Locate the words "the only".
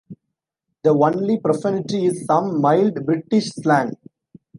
0.81-1.39